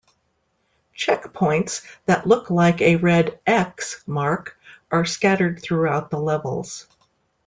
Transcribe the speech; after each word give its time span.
Checkpoints 0.97 1.83
that 2.07 2.25
look 2.25 2.49
like 2.49 2.81
a 2.81 2.95
red 2.95 3.39
"X" 3.45 4.01
mark 4.07 4.57
are 4.89 5.05
scattered 5.05 5.61
throughout 5.61 6.09
the 6.09 6.17
levels. 6.19 6.87